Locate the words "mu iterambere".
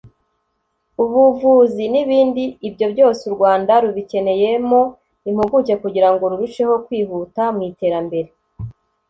7.55-8.29